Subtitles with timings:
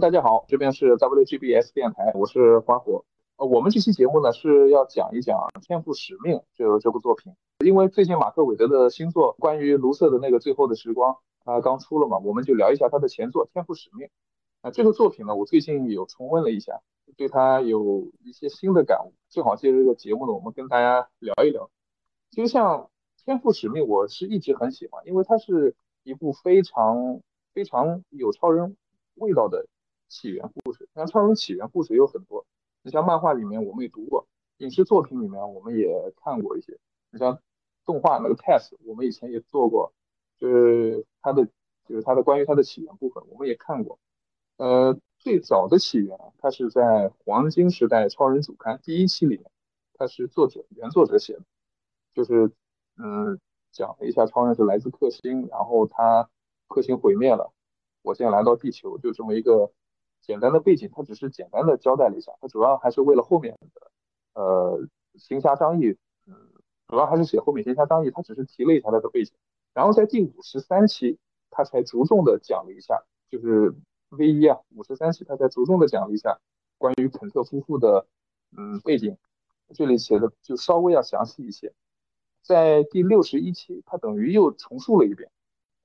[0.00, 3.04] 大家好，这边是 WGBS 电台，我是花火。
[3.36, 7.32] 呃，我们这期节目呢是要讲一讲《天赋使命》这这部作品，
[7.64, 11.14] 因为最近马克·韦德的新作关于卢瑟的那个《最后的时光》
[11.52, 14.08] 啊刚出了嘛，我们就聊一下他的前作《天赋使命》。
[14.62, 16.80] 啊，这个作品呢，我最近有重温了一下，
[17.16, 21.70] 对他有一些新的感悟，正好借着这个节目呢，我们跟大家聊一聊。
[22.32, 22.80] 其实像
[23.24, 27.20] 《天赋使命》，我是一直很喜欢，因为它是一部非常
[27.52, 28.76] 非常有超人。
[29.16, 29.64] 味道的
[30.08, 32.46] 起源故事，像超人起源故事有很多。
[32.82, 34.26] 你像漫画里面我们也读过，
[34.58, 36.78] 影视作品里面我们也看过一些。
[37.10, 37.40] 你像
[37.84, 39.92] 动画那个 test，我们以前也做过，
[40.36, 41.46] 就是它的
[41.86, 43.98] 就是它的关于它的起源部分，我们也看过。
[44.56, 49.50] 呃，最早的起源，它是在黄金时代超人组刊第一期里面，
[49.94, 51.42] 它是作者原作者写的，
[52.14, 52.52] 就是
[52.96, 53.40] 嗯
[53.72, 56.28] 讲了一下超人是来自克星，然后他
[56.68, 57.52] 克星毁灭了。
[58.02, 59.72] 我现在来到地球，就这么一个
[60.26, 63.90] 简单的背景，他只是简单的交代了一下，他主要还是为了后面的
[64.34, 66.34] 呃行侠仗义，嗯，
[66.88, 69.34] 主要还是写后面行侠仗义，他只是提了一下他的背景，
[69.74, 71.18] 然后在第五十三期，
[71.50, 73.74] 他才着重的讲了一下，就是
[74.08, 76.40] V 一啊，五十三期他才着重的讲了一下
[76.78, 78.06] 关于肯特夫妇的
[78.56, 79.18] 嗯背景，
[79.74, 81.74] 这里写的就稍微要详细一些，
[82.42, 85.30] 在第六十一期，他等于又重述了一遍。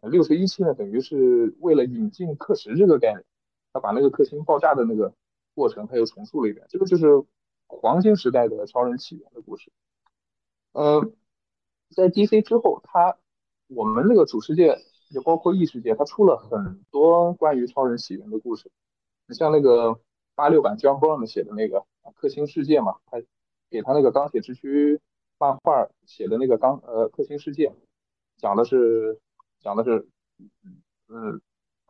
[0.01, 3.25] 六十一期呢，等于是为了引进课时这个概念，
[3.73, 5.13] 他把那个克星爆炸的那个
[5.53, 6.65] 过程他又重塑了一遍。
[6.69, 7.05] 这个就是
[7.67, 9.71] 黄金时代的超人起源的故事。
[10.73, 11.01] 呃，
[11.95, 13.17] 在 DC 之后，他
[13.67, 14.77] 我们那个主世界
[15.09, 18.71] 也包括异世界，他出了很多关于超人起源的故事。
[19.27, 19.99] 你像那个
[20.35, 21.85] 八六版 John Brown 写的那个
[22.15, 23.21] 克星世界嘛，他
[23.69, 24.99] 给他那个钢铁之躯
[25.37, 27.73] 漫画写的那个钢呃克星世界，
[28.37, 29.19] 讲的是。
[29.61, 30.07] 讲的是，
[31.09, 31.41] 嗯，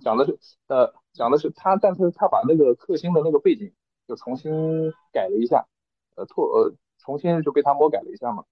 [0.01, 0.37] 讲的是，
[0.67, 3.73] 呃，讲的是他，但是他把那个克星的那个背景
[4.07, 5.67] 就重新改了一下，
[6.15, 8.45] 呃，拓，呃，重新就被他魔改了一下嘛。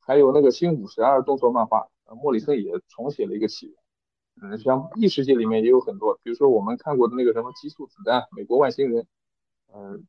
[0.00, 3.76] 还有那个新五十二动作漫画，莫里森也重写了一个起源。
[4.42, 9.06] 嗯，像异世界里面也有很多，比如说我们看过的那个什么激素子弹、美国外星人，
[9.72, 10.06] 嗯，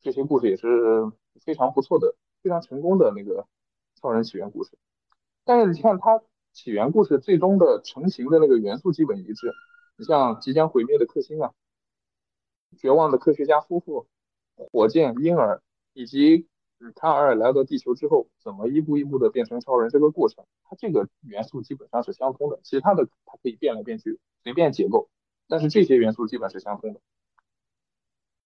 [0.00, 1.12] 这些故事也是
[1.44, 3.46] 非常不错的、非常成功的那个
[4.00, 4.76] 超人起源故事。
[5.44, 6.22] 但是你看他。
[6.58, 9.54] 起源故事最终的成型的那个元素基本一致，
[9.96, 11.52] 你像即将毁灭的克星啊，
[12.76, 14.08] 绝望的科学家夫妇，
[14.56, 16.48] 火箭婴儿，以及
[16.96, 22.58] 卡尔来到地球之后怎么一步一步的变成超人这个过程，它这个元素基本上是相通的。
[22.64, 25.08] 其他的它可以变来变去，随便解构，
[25.46, 27.00] 但是这些元素基本是相通的。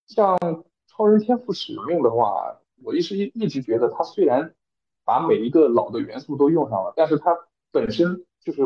[0.07, 0.39] 像
[0.87, 4.55] 超人天赋使命的话，我一直一一直觉得它虽然
[5.03, 8.63] 把每一个老的元素都用上了，但是它本身就是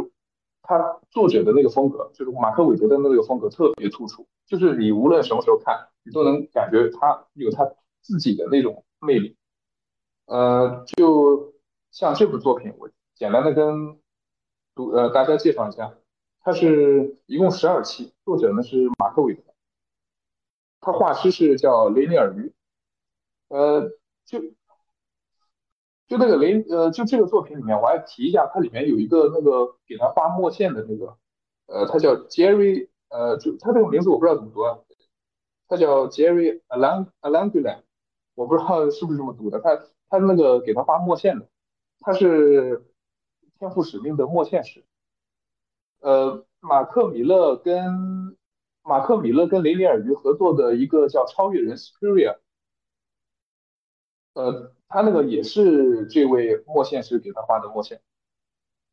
[0.63, 7.65] 他作者的那个风格，就是马克·韦德的那个风格特别突出，就是你无论什么时候看，你都能感觉他有他
[8.03, 9.37] 自己的那种魅力。
[10.27, 11.55] 呃，就
[11.93, 14.01] 像这部作品，我简单的跟
[14.75, 15.95] 读呃大家介绍一下，
[16.41, 19.43] 它是一共十二期，作者呢是马克·韦德，
[20.81, 22.53] 他画师是叫雷尼尔·鱼，
[23.49, 23.93] 呃，
[24.25, 24.43] 就。
[26.09, 31.19] 就那个雷呃，就这个作品里面，我还提一下，它里面有一个那个给他画墨线的那个，
[31.67, 34.79] 呃，他叫 Jerry，呃，就他这个名字我不知道怎么读啊，
[35.67, 37.81] 他叫 Jerry Alang Alangula，
[38.37, 41.49] 我不知道是不是这么读的，他他那个给他画墨线的，
[41.99, 42.85] 他是
[43.59, 44.85] 天赋使命的墨线师，
[45.99, 48.37] 呃，马克米勒跟
[48.85, 52.37] 马克米勒跟雷尼尔鱼合作的一个叫超越人 Superior，
[54.35, 54.76] 呃。
[54.89, 58.01] 他那个也是这位墨线师给他画的墨线，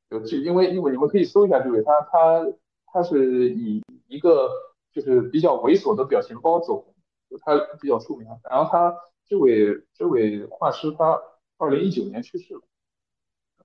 [0.09, 2.47] 就就因为因为你们可以搜一下这位，他他
[2.87, 4.49] 他是以一个
[4.91, 6.95] 就是比较猥琐的表情包走红，
[7.29, 8.27] 就他比较出名。
[8.49, 8.95] 然后他
[9.25, 11.21] 这位这位画师他
[11.57, 12.61] 二零一九年去世了，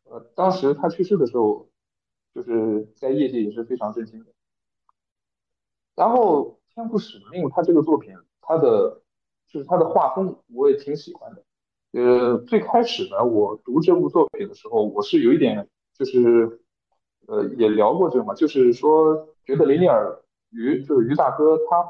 [0.04, 1.69] 呃，当时他去世的时候，
[2.34, 4.32] 就是在业界也是非常震惊的。
[5.94, 9.02] 然后《天赋使命》他这个作品，他的
[9.48, 11.42] 就是他的画风我也挺喜欢的。
[11.93, 16.61] 呃，最开始呢，我读这部作品的时候，我是有一点，就是，
[17.26, 20.20] 呃，也聊过这个嘛，就是说，觉得雷尼尔
[20.50, 21.88] 于就是于大哥他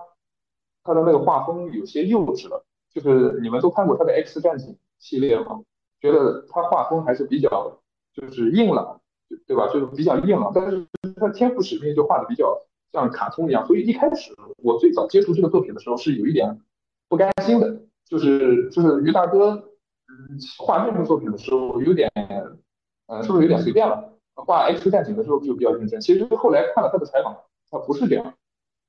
[0.85, 2.65] 他的那个画风有些幼稚了，
[2.95, 5.63] 就是你们都看过他的 X 战警系列嘛，
[6.01, 7.81] 觉得他画风还是比较
[8.15, 9.01] 就是硬朗，
[9.49, 9.67] 对吧？
[9.73, 10.87] 就是比较硬朗，但是
[11.17, 12.57] 他天赋使命就画的比较
[12.93, 16.61] 像卡通一样，所以一开始我最早接触这个作品的时候是有一点
[17.09, 19.65] 不甘心的，就是就是于大哥。
[20.59, 22.11] 画这部作品的时候有点，
[23.07, 24.15] 呃，是不是有点随便了？
[24.35, 26.01] 画 X 战警的时候就比较认真。
[26.01, 27.37] 其实后来看了他的采访，
[27.71, 28.35] 他不是这样。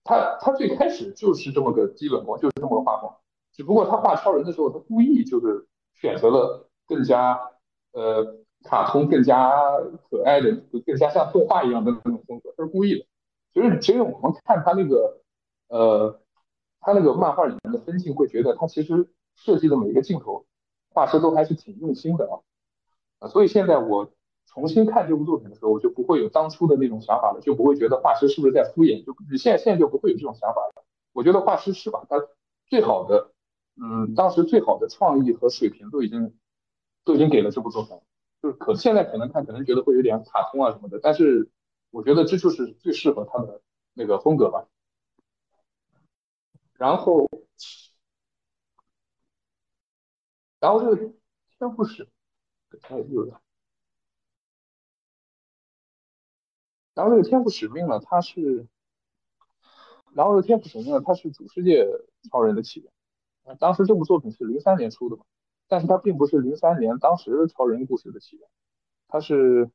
[0.04, 3.12] 他他最开始就是这么个基本功，就是这么个画风，
[3.54, 7.40] 只不过他画超人的时候，他故意就是选择了更加
[7.94, 9.52] 呃卡通、更加
[10.10, 10.52] 可爱的、
[10.86, 13.06] 更加像动画一样的那种风格，他是故意的。
[13.54, 15.22] 其实其实我们看他那个
[15.68, 16.20] 呃
[16.80, 20.46] 他那个漫画里面的分镜，会觉得他其实设计的每一个镜头，
[20.94, 22.40] 画师都还是挺用心的啊
[23.20, 24.12] 啊，所以现在我。
[24.52, 30.84] 重新看这部作品的时候，我就不会有当初的那种想法了，就不会觉得画师是不是在敷衍，就现在现在就不会有这种想法了。
[31.14, 32.16] 我觉得画师是把他
[32.66, 33.32] 最好的，
[33.80, 36.34] 嗯，当时最好的创意和水平都已经
[37.06, 37.96] 都已经给了这部作品，
[38.42, 41.48] 就是可现在可能看可能觉得会有点卡通啊什么的，但是
[41.92, 43.62] 我觉得这就是最适合他的
[43.94, 44.66] 那个风格吧。
[46.74, 47.30] 然后，
[50.60, 50.96] 然后这个
[51.58, 52.08] 天赋使，
[52.90, 53.34] 哎，又有。
[56.94, 58.68] 然后这个天赋使命呢，它是，
[60.14, 61.88] 然后这个天赋使命呢，它是主世界
[62.30, 62.92] 超人的起源。
[63.58, 65.24] 当时这部作品是零三年出的嘛，
[65.68, 68.48] 但是它并不是零三年当时超人故事的起源，
[69.08, 69.72] 它是，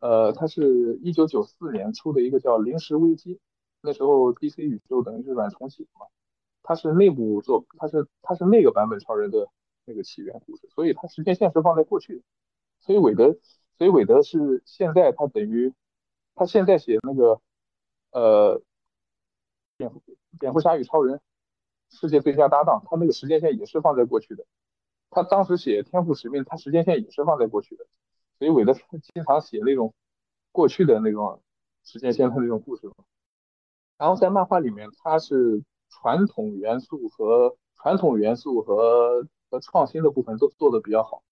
[0.00, 3.36] 呃，它是一九九四年出的一个叫《临时危机》，
[3.80, 6.06] 那时候 DC 宇宙等于是软重启嘛，
[6.62, 9.48] 它是内部作，它是它是那个版本超人的
[9.88, 12.22] 那个起源故事，所以它时间线是放在过去的，
[12.78, 13.36] 所以韦德，
[13.76, 15.74] 所以韦德是现在他等于。
[16.40, 17.40] 他现在写那个，
[18.12, 18.62] 呃，
[19.76, 20.00] 蝙蝠
[20.38, 21.20] 蝙蝠侠与超人
[21.90, 24.46] 世界最佳搭档，他那个时间线也是放在过去的。
[25.10, 27.84] 他当时写天赋使命，他时间线也是放在过去的。
[28.38, 29.92] 所以韦德经常写那种
[30.52, 31.42] 过去的那种
[31.82, 32.88] 时间线的那种故事。
[33.96, 41.22] 然后在漫画里面，他是传统元素和传统元素和和创新的部分都做的比较好。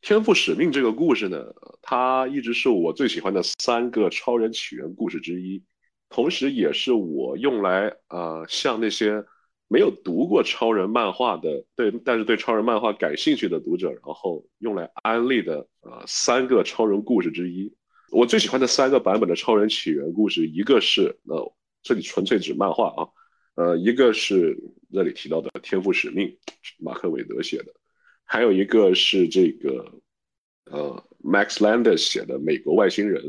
[0.00, 5.62] 天赋使命这个故事呢，它一直是我最喜欢的三个超人起源故事之一，
[6.10, 9.24] 同时也是我用来呃向那些
[9.66, 17.74] 没有读过超人漫画的对，但是对超人漫画感兴趣的读者，然后用来安利的呃三个超人故事之一。
[18.10, 21.52] 我最喜欢的三个版本的超人起源故事，一个是呃
[21.82, 23.08] 这里纯粹指漫画啊，
[23.54, 24.56] 呃一个是
[24.92, 26.36] 这里提到的天赋使命，
[26.78, 27.72] 马克韦德写的。
[28.24, 30.00] 还有一个是这个，
[30.70, 33.22] 呃，Max Landis 写的《美国外星人》，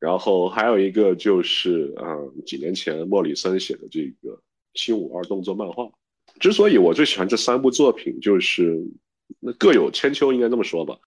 [0.00, 2.16] 然后还有一个就是啊，
[2.46, 4.30] 几年前莫里森写的这个
[4.74, 5.90] 《新五二》动作漫画。
[6.40, 8.82] 之所以我最喜欢这三部作品，就是
[9.40, 10.98] 那各有千秋，应该这么说吧。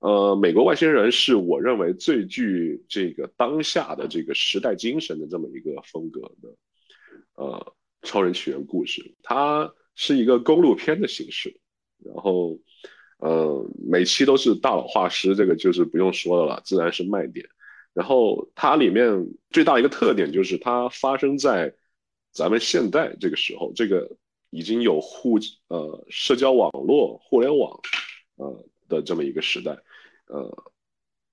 [0.00, 6.54] 呃，《美国外星人》是我认为最具这个当下的这个时代精神的这么一个风格的，
[7.36, 7.74] 呃，
[8.06, 9.14] 超人起源故事。
[9.22, 11.60] 它是一个公路片的形式。
[11.98, 12.58] 然后，
[13.18, 17.44] 呃，每期都是大佬画师，这个就是不用说的了，自然是卖点。
[17.92, 21.74] 然后它里面最大一个特点就是它发生在
[22.30, 24.08] 咱们现代这个时候，这个
[24.50, 27.80] 已经有互呃社交网络、互联网
[28.36, 29.72] 呃的这么一个时代，
[30.26, 30.64] 呃，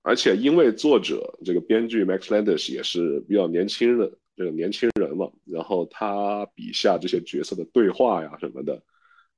[0.00, 5.30] 而且因为作者这个编剧 Max Landis 也是比较年轻的这个年轻人嘛，
[5.64, 8.82] 然后他笔下这些角色的对话呀什么的。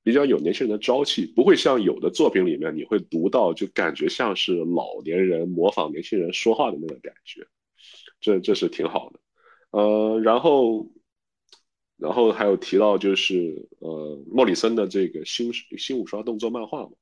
[0.03, 7.47] 比较有年轻人的朝气，不会像有的作品里面你会读到就感觉像是老年人模仿年轻人说话的那个感觉，
[8.21, 9.21] 这这是挺好的。
[9.71, 10.89] 呃，然后，
[11.97, 16.93] 然后还有提到就是呃莫里森的这个新新五刷动作漫画嘛，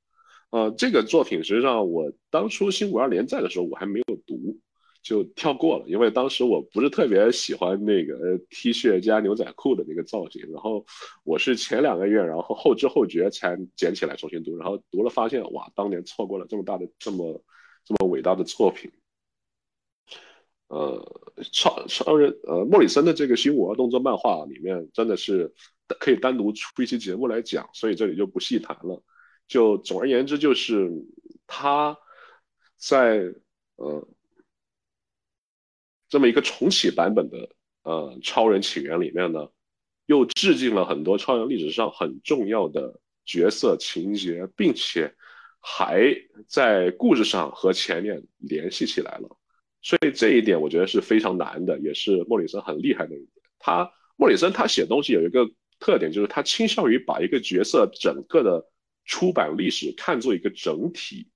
[0.50, 4.58] 呃这个作品实际上我当初新五二连载的时候我还没有读。
[5.04, 10.82] 就跳过了，因为当时我不是特别喜欢那个 T 恤加牛仔裤的那个造型，然后
[11.24, 17.44] 我是前两个月，然后后知后觉才捡起来重新读，然后读了发现，哇，当年错过了这么大的、这么
[17.84, 18.90] 这么伟大的作品。
[20.68, 20.98] 呃，
[21.52, 25.52] 超超人，呃，莫里森的这个新五二动作漫画里面真的是
[26.00, 29.02] 可以单独出一期节目来讲，所以这里就不细谈了。
[29.46, 30.90] 就总而言之，就是
[31.46, 31.94] 他
[32.78, 33.30] 在
[33.76, 34.08] 呃。
[36.14, 37.48] 这么一个重启版本的
[37.82, 39.48] 呃《超人起源》里面呢，
[40.06, 45.12] 又致敬了很多超人历史上很重要的角色情节，并且
[45.58, 46.14] 还
[46.46, 49.28] 在故事上和前面联系起来了。
[49.82, 53.44] 所以这一点我觉得是非常难的，也是莫里森很厉害的一点。
[53.58, 55.44] 他莫里森他写东西有一个
[55.80, 58.64] 特点，就是他倾向于把一个角色整个的
[59.04, 61.26] 出版历史看作一个整体，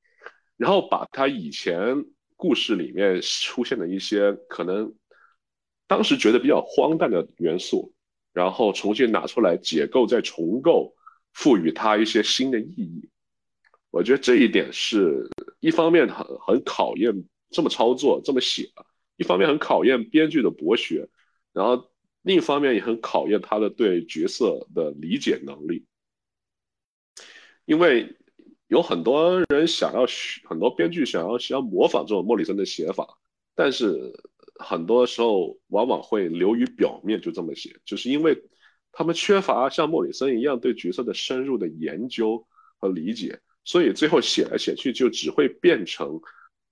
[0.57, 1.97] 然后把他以前。
[2.39, 4.95] 故事里面出现的一些可能
[5.89, 7.93] 当时觉得比较荒诞的元素，
[8.33, 10.95] 然后重新拿出来解构、再重构，
[11.33, 13.11] 赋予它一些新的意义。
[13.91, 15.29] 我觉得这一点是
[15.59, 17.13] 一方面很很考验
[17.51, 18.67] 这么操作、这么写；
[19.17, 21.09] 一方面很考验编剧的博学。
[21.53, 21.91] 然后
[22.23, 25.87] 另一方面也很考验他的对角色的理解能力，
[27.65, 28.17] 因为
[28.69, 33.19] 有很多人想要学很多编剧想要想要模仿这种莫里森的写法，
[33.55, 34.13] 但是
[34.59, 38.41] 很多时候往往会流于表面，就这么写，就是因为
[38.93, 42.47] 他们缺乏像莫里森一样对角色的深入的研究
[42.79, 46.21] 和理解，所以最后写来写去就只会变成，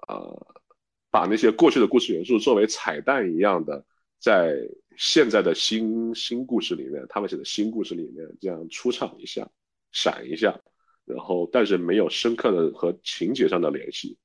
[0.09, 0.47] 呃，
[1.11, 3.85] 把那些过去的故事元素作为彩蛋一样的
[4.19, 4.57] 在。
[4.99, 9.47] 现在的新新故事里面，他们写的新故事里面这样出场一下，
[9.93, 10.59] 闪一下，
[11.07, 14.19] 然后但是没有深刻的和情节上的联系。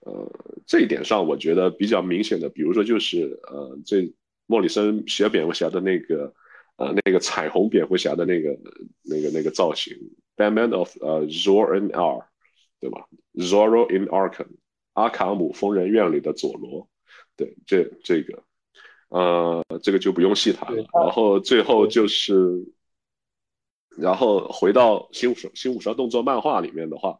[0.00, 0.30] 呃，
[0.66, 4.10] 这一点上我觉得比较明显的，比如说就是呃，这
[4.46, 6.32] 莫里森写蝙蝠侠的那个
[6.76, 8.56] 呃那个彩虹蝙蝠侠的那个
[9.02, 9.92] 那个那个造型
[10.36, 12.26] ，Batman of 呃 Zor n R，
[12.80, 14.46] 对吧？Zorro in Arkham，
[14.94, 16.88] 阿卡姆疯人院里的佐罗，
[17.36, 18.42] 对，这这个。
[19.08, 20.84] 呃，这个就不用细谈了。
[20.92, 22.66] 然后最后就是，
[23.98, 27.18] 然后回到新五十新五十二动作漫画里面的话，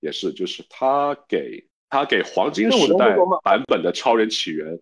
[0.00, 4.78] 也是，就是他给他给黄金时代版本的超人起源，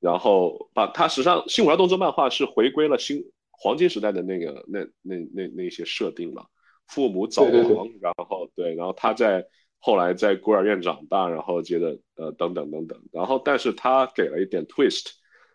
[0.00, 6.46] 然后把他实际上新五十二动作漫画是回归了新黄金时代的那个那那那那些设定了，
[6.86, 9.44] 父母早亡，然后对，然后他在
[9.78, 15.10] 后来在孤儿院长大，然后接着呃等等等等，然后但是他给了一点 twist。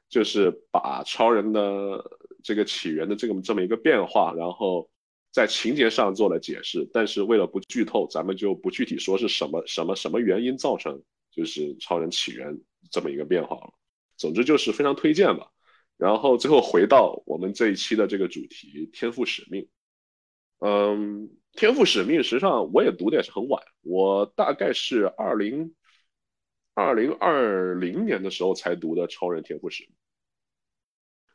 [0.09, 2.03] 就是把超人的
[2.43, 4.89] 这个起源的这个这么一个变化，然后
[5.31, 12.59] 在情节上做了解释，但是为了不剧透，咱们就不具体说是什么什么什么原因造成就是超人起源
[12.91, 13.73] 这么一个变化了。
[14.17, 15.51] 总之就是非常推荐吧。
[15.97, 19.67] 然后最后回到我们这一期的这个主题——天赋使命。
[20.59, 25.73] 嗯，天赋使命实际上我也读的也是很晚，我大概是二零。
[26.75, 29.83] 二零二零年的时候才读的《超人天赋史》，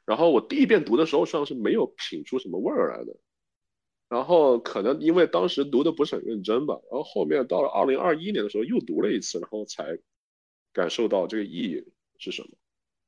[0.07, 3.15] 然后我第一遍读的时候，实际上是没有品出什么味儿来的。
[4.15, 9.99] 然后可能因为当时读的不是很认真吧，然后后面到了二零二一年的时候又读了一次，然后才
[10.73, 11.85] 感受到这个意义
[12.19, 12.49] 是什么。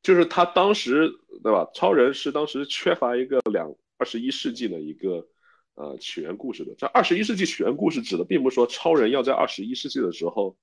[0.02, 1.08] 就是他当时
[1.44, 1.70] 对吧？
[1.72, 5.28] 超人是当时缺乏一个两二十一世纪的一个
[5.74, 6.74] 呃起源故事的。
[6.76, 10.56] 这二十一世纪起源故事指的并不是说超人要在二十一世纪的时候。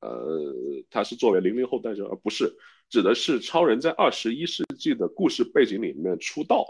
[0.00, 0.52] 呃，
[0.90, 2.58] 他是作为零零后诞生，而不是
[2.90, 6.66] 指的是超人在二十一世纪的故事背景里面出道，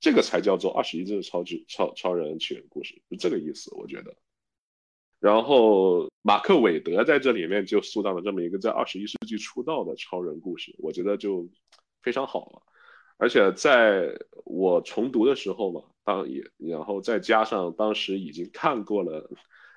[0.00, 4.14] 这个才叫做二十一世纪超级超超人起源故事，是这个意思，我觉得。
[5.20, 11.48] 然后马克韦德在这里面就塑造了这么一个在二十一世纪出道的超人故事，我觉得就
[12.02, 12.62] 非常好了。
[13.16, 19.30] 而且在我重读的时候嘛，当也然后再加上当时已经看过了。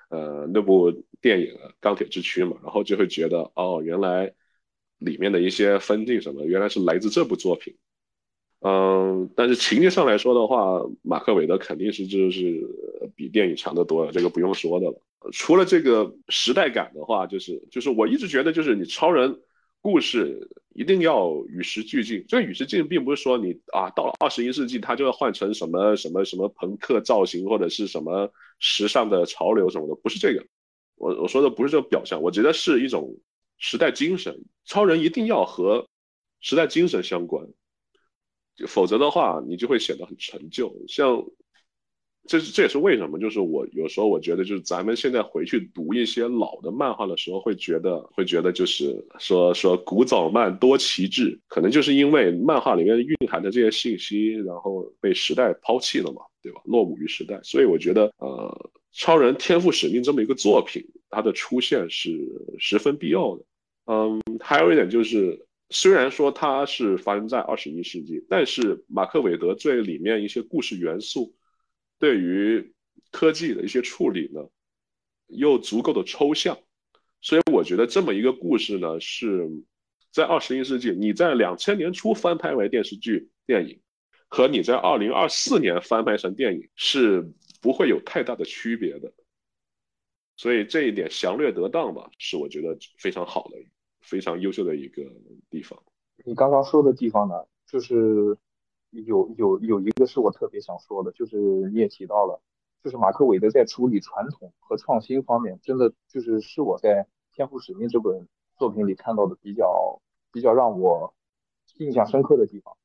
[0.08, 1.46] 呃，那部电影
[1.80, 4.30] 《钢铁之躯》嘛，然后就会觉得，哦，原来
[4.98, 7.74] 里面的一些分镜什么，原来是来自这部作品。
[8.64, 12.66] 嗯，但是情节上来说的话，马克·韦德肯定是就是
[13.16, 15.00] 比电影强得多了，这个不用说的了。
[15.32, 19.40] 除了这个时代感的话，就是就是我一直觉得，就是你超人。
[19.84, 22.24] 故事一定要与时俱进。
[22.28, 30.46] 这个与时俱进，并不是说你啊，到了二十一世纪，它就要换成什么什么什么朋克造型，或者是什么时尚的潮流什么的，不是这个。
[30.94, 33.12] 我我说的不是这个表象，我觉得是一种
[33.58, 34.44] 时代精神。
[34.64, 35.84] 超人一定要和
[36.40, 37.44] 时代精神相关，
[38.66, 40.74] 否则的话，你就会显得很陈旧。
[40.88, 41.24] 像。
[42.24, 56.60] 这这也是为什么，就是我有时候我觉得，就是咱们现在回去读一些老的漫画的时候，会觉得会觉得就是说说古早漫多旗帜，可能就是因为漫画里面蕴含的这些信息，然后被时代抛弃了嘛，对吧？
[56.64, 60.80] 落伍于时代，所以我觉得，呃，超人天赋使命这么一个作品，
[61.10, 62.16] 它的出现是
[62.56, 63.44] 十分必要的。
[63.86, 71.34] 嗯，还有一点就是，虽然说它是发生在二十一世纪，但是马克韦德最里面一些故事元素。
[71.98, 72.74] 对于
[73.10, 74.40] 科技的一些处理呢，
[75.28, 76.58] 又足够的抽象，
[77.20, 79.48] 所以我觉得这么一个故事呢，是
[80.10, 83.80] 在二十一世纪，你在两千年初翻拍为电视剧、电影，
[84.28, 89.12] 和你在二零二四年翻拍成电影是不会有太大的区别的。
[90.36, 93.58] 所以这一点详略得当吧，是我觉得非常好的、
[94.02, 95.02] 非常优秀的一个
[95.48, 95.82] 地方。
[96.24, 98.38] 你刚刚说的地方呢，就是。
[99.06, 101.38] 有有有一个是我特别想说的，就是
[101.70, 102.42] 你也提到了，
[102.84, 107.04] 就是马克韦德在处理传统和创新方面，真的就是是我在
[107.34, 108.28] 《天赋使命》这本
[108.58, 111.14] 作品里看到的比较比较让我
[111.78, 112.76] 印象深刻的地方。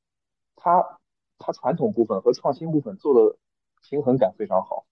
[0.55, 0.97] 他
[1.37, 3.37] 他传统部分和创新部分做的
[3.81, 4.85] 平衡感非常好。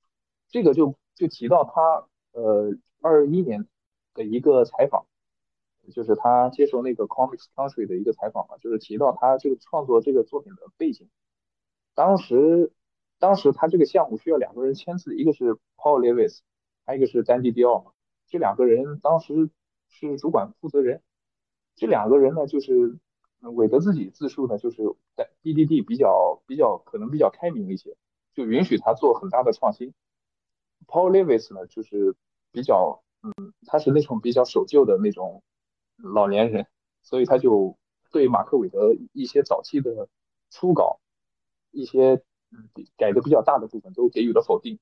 [0.50, 3.65] 这个就就提到他呃二一年
[4.13, 5.05] 的一个采访，
[5.92, 11.10] 就是他接受那个 Comics Country 的一个采访嘛，就是提到他这个创作这个作品的背景。
[11.94, 12.72] 当时，
[13.20, 16.39] 当时他这个项目需要两个人签字，一个是 Paul Lewis，
[16.86, 17.92] 还有一个是丹迪迪奥嘛。
[18.27, 19.50] 这两个人当时
[19.88, 21.01] 是主管负责人。
[21.75, 22.98] 这两个人呢，就是
[23.39, 24.84] 韦德自己自述呢，就是
[25.15, 27.96] 在 DDD 比较比较可能比较开明一些，
[28.34, 29.94] 就允许他做很大的创新。
[30.88, 32.15] Paul Lewis 呢，就是
[32.51, 35.44] 比较嗯，他是那种比较守旧的那种
[35.98, 36.68] 老年人，
[37.04, 37.78] 所以他就
[38.12, 40.10] 对马克韦德一些早期的
[40.50, 41.00] 初稿。
[41.78, 44.80] 一些嗯改的比较大的部分都给予了否定，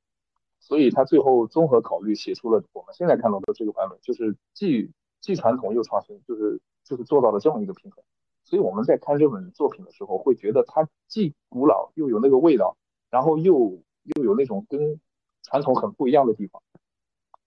[0.60, 8.04] 所以他最后综合考虑写出了我们现在看到的这个版本，就是既既传统又创新，就是就是做到了这么一个平衡。
[8.44, 12.78] 所以我们在看这本作品的时候，会觉得它既古老又有那个味道，
[13.10, 15.02] 然后又又有那种跟
[15.42, 16.62] 传统很不一样的地方，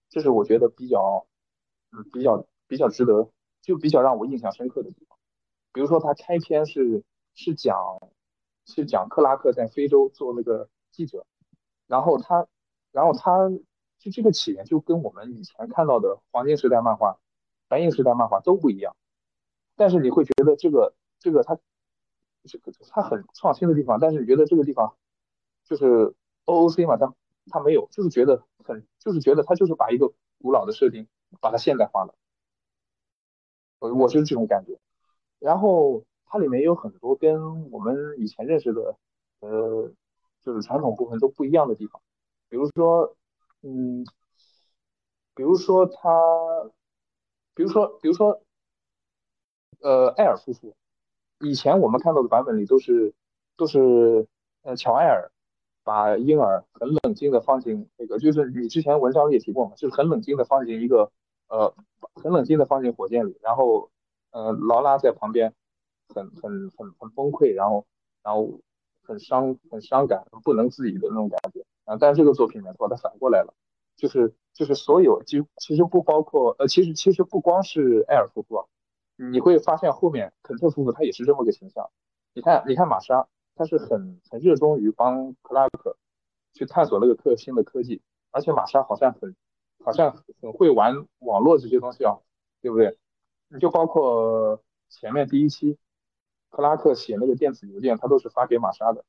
[0.09, 1.25] 这是我觉得比较
[1.93, 3.29] 嗯比较比较值得，
[3.67, 5.19] 就比较让我印象深刻的地方。
[5.71, 7.03] 比如说它开篇是
[7.35, 7.75] 是讲。
[8.69, 11.25] 是讲克拉克在非洲做那个记者，
[11.87, 12.45] 然后他，
[12.91, 13.49] 然后他
[13.97, 17.17] 就这个起源就跟我们以前看到的黄金时代漫画、
[17.69, 18.93] 白银时代漫画都不一样。
[19.77, 21.57] 但是你会觉得这个这个他
[22.43, 24.97] 这个他很创新的地方，但是你觉得这个地方
[25.63, 27.13] 就是 OOC 嘛，他
[27.49, 31.07] 他没有，就是觉得很就是觉得他就是把一个古老的设定
[31.39, 32.13] 把它现代化了，
[33.79, 34.77] 我我是这种感觉，
[35.39, 36.03] 然后。
[36.29, 38.97] 它里面有很多跟我们以前认识的，
[39.39, 39.89] 呃，
[40.41, 42.01] 就是传统部分都不一样的地方，
[42.49, 43.15] 比如说，
[43.61, 44.05] 嗯，
[45.33, 46.69] 比如说他，
[47.55, 48.41] 比如说，比如说，
[49.79, 50.75] 呃，艾尔夫妇，
[51.39, 53.13] 以前我们看到的版本里都是
[53.55, 54.27] 都是，
[54.63, 55.31] 呃，乔艾尔
[55.85, 61.09] 把婴儿很冷静的放进那个，就是你之前文章里也提过嘛，就是很冷静的放进一个，
[61.47, 61.73] 呃，
[62.17, 63.89] 很冷静的放进火箭里，然后，
[64.31, 65.53] 呃，劳拉在旁边。
[66.15, 67.85] 很很很很崩溃，然后
[68.23, 68.61] 然后
[69.03, 71.97] 很伤很伤感，不能自已的那种感觉啊。
[71.99, 73.53] 但是这个作品呢，把它反过来了，
[73.97, 78.69] 就是就是所有就其实不包括呃，其实其实不光是艾尔夫妇，
[79.17, 81.89] 你会发现后面肯特夫妇他也是这么个形象。
[82.33, 85.97] 你看你看玛莎，他是很很热衷于帮克拉克
[86.53, 88.01] 去探索那个特新的科技，
[88.31, 89.35] 而且玛莎好像很
[89.87, 92.19] 好像很会玩网络这些东西啊，
[92.61, 92.97] 对不对？
[93.47, 95.77] 你就包括前面第一期。
[96.49, 99.05] 克拉克写那个电子邮件，他都是发给玛莎的，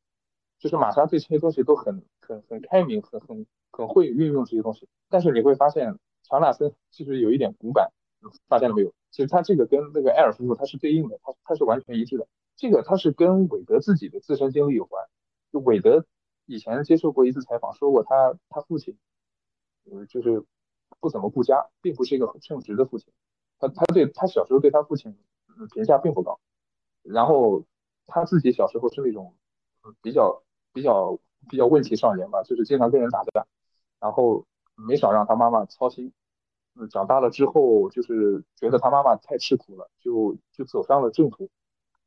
[0.61, 4.89] 就是玛莎对这些东西都很很很开明，很很很会运用这些东西。
[5.09, 7.91] 但是你会发现，乔纳森其实有一点古板，
[8.47, 8.93] 发现了没有？
[9.11, 12.29] 其实他这个跟那个艾尔夫妇他是对应的，他他是完全一致的。
[12.57, 15.07] 这个他是跟韦德自己的自身经历有关。
[15.53, 16.05] 就韦德
[16.45, 18.99] 以前接受过一次采访，说过他他父亲，
[19.91, 20.45] 呃，就是
[21.01, 23.13] 不怎么顾家，并不是一个很称职的父亲。
[23.59, 25.17] 他他对他小时候对他父亲
[25.75, 26.39] 评价并不高。
[27.03, 27.65] 然后
[28.07, 29.35] 他自己小时候是那种
[30.03, 33.47] 比较比较比较问题少年吧，就是经常跟人打架，
[34.01, 34.45] 然后
[34.77, 36.13] 没少让他妈妈操心。
[36.75, 41.49] 嗯，长大了之后就是觉得他妈妈太吃苦了，就就走上了正途，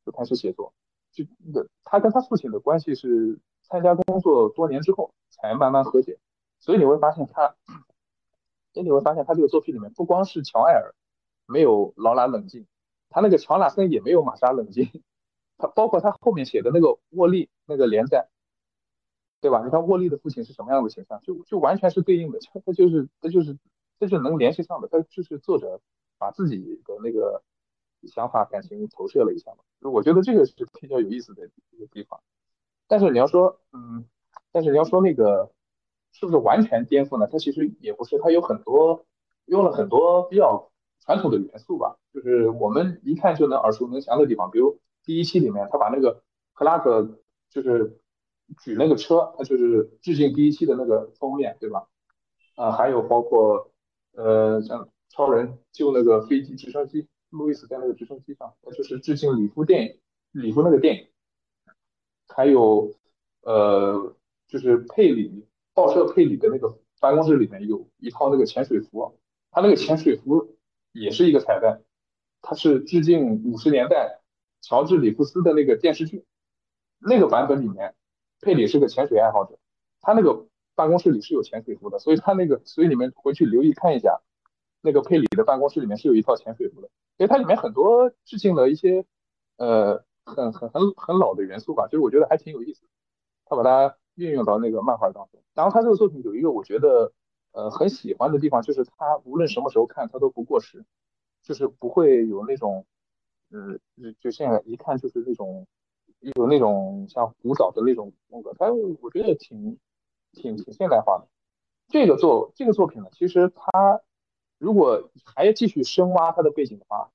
[0.06, 0.74] 就开始写作。
[1.12, 6.20] 就那个他跟他父亲的关系是参加工作多年之后才慢慢和解。
[6.60, 7.56] 所以你会发现他，
[8.74, 10.94] 所以你会发现他这个作品里面不光是乔艾尔
[11.46, 12.68] 没有劳拉冷静。
[13.10, 15.04] 他那个乔纳森也没有玛莎冷静，
[15.58, 18.30] 他包括他后面写的那个沃利那个连载，
[19.42, 19.62] 对吧？
[19.66, 23.58] 你看沃利的父亲是什么样的形象，就就完全是对应的，他就是他就是
[24.00, 25.82] 这是能联系上的，他就是作者
[26.18, 27.44] 把自己的那个
[28.04, 29.92] 想法感情投射了一下嘛。
[29.92, 32.22] 我觉得这个是比较有意思的一个地方。
[32.88, 34.06] 但是你要说，嗯，
[34.54, 35.52] 但是你要说那个
[36.12, 37.28] 是不是完全颠覆呢？
[37.32, 39.06] 他其实也不是，他有很多
[39.46, 40.68] 用了很多比较。
[41.04, 46.22] 传统的元素吧，就是我们一看就能耳熟能详的地方，比如第一期里面，他把那个
[46.54, 47.18] 克拉克
[47.50, 48.00] 就是
[48.60, 51.88] 举那个车，他就是致敬第一期的那个封面，对吧？
[52.56, 53.72] 啊，还有包括
[54.14, 61.08] 呃，像超人救那个飞机直升机，路易斯在那个直升机上，就是致敬里夫电影，里夫那个电影。
[62.28, 62.94] 还有
[63.42, 64.16] 呃，
[64.48, 69.18] 就是佩里报社佩里的那个办公室里面有一套那个潜水服，
[69.52, 70.56] 他那个潜水服。
[70.94, 71.84] 也是一个彩蛋，
[72.42, 74.20] 它是致敬五十年代
[74.60, 76.26] 乔治·里夫斯的那个电视剧，
[77.00, 77.96] 那个版本里面，
[78.42, 79.58] 佩里是个潜水爱好者，
[80.02, 84.20] 他那个办公室里是有潜水服的，所以他那个，所以你们回去留意看一下，
[84.82, 89.06] 那个佩里的办公室里面是有一套潜水服的，因为它里面很多致敬了一些
[89.56, 92.82] 呃很很很很老的元素吧，就是我觉得还挺有意思，
[93.46, 97.12] 他把它运用到那个漫画当中，然后他这个作品有一个我觉得。
[97.54, 100.86] 呃，很喜欢的地方就是他无论什么时候看他都不过时，
[101.42, 102.86] 就是不会有那种，
[103.50, 103.78] 嗯，
[104.22, 105.68] 就现在一看就是那种
[106.22, 109.78] 有那种像古早的那种风格，它我觉得挺
[110.32, 111.28] 挺挺现代化的。
[111.90, 114.02] 这个作这个作品呢，其实他
[114.58, 117.12] 如果还继续深挖他的背景的话，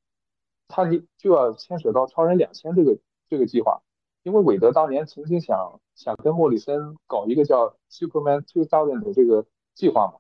[0.68, 0.85] 他
[1.16, 2.98] 就要牵扯到超人两千这个
[3.30, 3.80] 这个计划，
[4.27, 10.19] 因为韦德当年曾经想想跟莫里森搞一个叫 Superman Two Thousand 的这个计划嘛，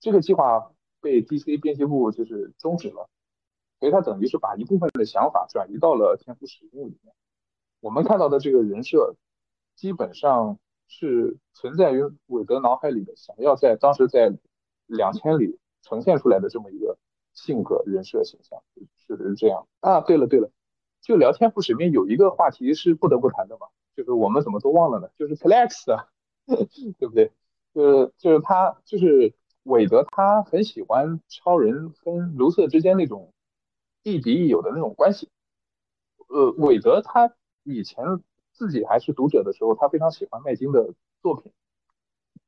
[0.00, 3.10] 这个计划被 DC 编辑部就是终止了，
[3.78, 7.14] 所以他等于是把一部分的想法转移到了天赋使命里面。
[7.80, 9.14] 我们看到的这个人设，
[9.76, 10.58] 基本上。
[10.92, 14.36] 是存在于韦德脑海里的，想要在当时在
[14.86, 16.98] 两千里呈现出来的这么一个
[17.32, 18.60] 性格人设形象，
[19.06, 20.00] 是是这样啊。
[20.00, 20.50] 对了对了，
[21.00, 25.08] 就聊天赋使命有一个话题是不得不谈的嘛，就是我们怎么都忘了呢？
[25.18, 26.08] 就是 Flex 啊，
[26.46, 27.32] 对不对？
[27.74, 33.32] 就是就是他就是韦德，他很喜欢超人跟卢瑟之间那种
[34.02, 35.30] 亦敌亦友的那种关系。
[36.28, 37.34] 呃，韦德他
[37.64, 38.04] 以前。
[38.52, 41.50] 自己还是读者的时候，他非常喜欢麦金的作品。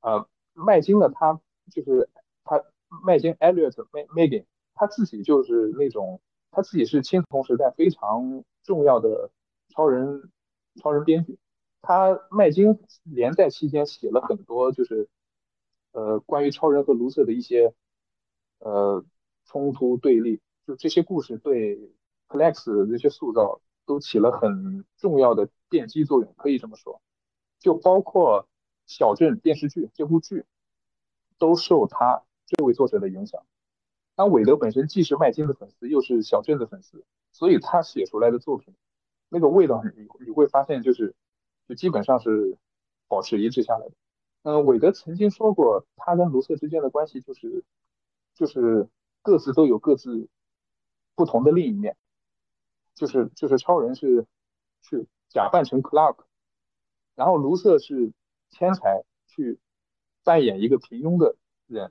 [0.03, 2.11] 呃，麦金呢，他就是
[2.45, 2.63] 他
[3.03, 3.73] 麦金 Elliot
[4.15, 6.21] Megan，他自己就是那种
[6.53, 9.33] 他自己是青铜时代非常重要的
[9.71, 10.31] 超人
[10.77, 11.37] 超人编剧。
[11.81, 15.09] 他麦金连载期间写了很多就是
[15.91, 17.75] 呃关于超人和卢瑟的一些
[18.61, 19.05] 呃
[19.47, 21.91] 冲突对立，就这些故事对
[22.29, 23.61] Flex 的这些塑造。
[23.85, 27.03] 都起了很重要的奠基作用，可以这么说，
[27.59, 28.47] 就包括
[28.87, 30.45] 小镇电视剧这部剧，
[31.37, 33.45] 都受他这位作者的影响。
[34.23, 38.73] 那韦德本身既是麦金的粉丝，又是小镇的粉丝，所以他写出来的作品，
[39.29, 41.17] 那个味道你你会发现就是，
[41.67, 42.57] 就基本上是
[43.09, 43.93] 保持一致下来的。
[44.45, 47.65] 嗯，韦德曾经说过，他跟卢瑟之间的关系就是，
[48.33, 48.89] 就是
[49.23, 50.29] 各自都有各自
[51.17, 51.97] 不同的另一面。
[52.95, 54.25] 就是就是超人是
[54.83, 56.19] 是假扮成 Clark，
[57.17, 58.13] 然后卢瑟是
[58.51, 59.59] 天才去
[60.23, 61.35] 扮演一个平庸的
[61.67, 61.91] 人，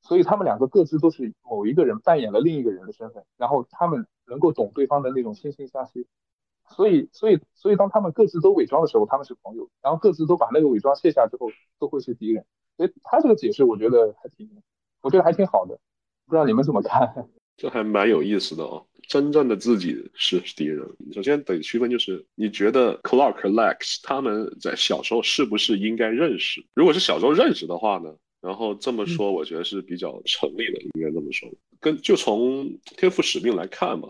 [0.00, 6.06] 所以他们两个各自都是某一个人扮演了另一个人的身份，然后他们能够懂对方的那种惺惺相惜，
[6.76, 12.44] 所以所以所以当他们各自都伪装的时候，他们是朋友，然后各自都把那个伪装卸下之后，都会是敌人。
[12.76, 14.48] 所以他这个解释我觉得还挺，
[15.02, 15.78] 我觉得还挺好的，
[16.26, 17.28] 不知道你们怎么看？
[17.56, 18.86] 这还蛮有意思的哦。
[19.08, 20.86] 真正的自己是敌人。
[21.12, 26.64] 首先得区分，就是你觉得 Clark、Lex 他们在小时候是不是应该认识？
[26.74, 28.14] 如果是小时候认识的话呢？
[28.40, 31.50] 然后这么说，我觉得是比较成立的，应该这么说。
[31.80, 34.08] 跟就从天赋使命来看嘛，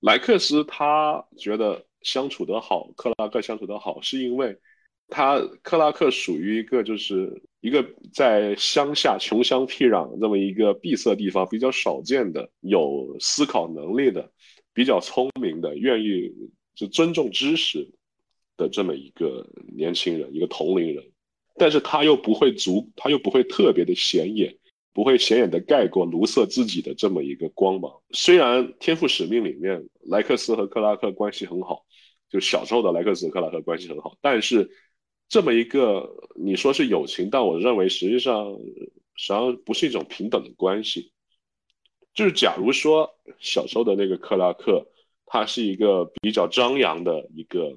[0.00, 4.58] 莱克斯他觉得相处得好，克拉克相处得好，是因为
[5.08, 14.30] 他克拉克属于一个就是一个在乡下穷乡僻壤这么一个闭塞地方比较少见的有思考能力的
[14.72, 16.30] 比较聪明的愿意
[16.74, 17.90] 就尊重知识
[18.56, 21.04] 的这么一个年轻人一个同龄人，
[21.56, 24.56] 但是他又不会足他又不会特别的显眼，
[24.92, 27.92] 不会显眼的盖过卢瑟自己的这么一个光芒。
[28.10, 31.84] 虽然天赋使命里面莱克斯和克拉克关系很好，
[32.28, 34.70] 就小时候的莱克斯和克拉克关系很好，但是。
[35.26, 38.46] 这么一个你说是友情，但我认为实际上
[39.16, 41.12] 实际上不是一种平等的关系。
[42.12, 44.86] 就是假如说小时候的那个克拉克，
[45.24, 47.72] 他是一个比较张扬的一个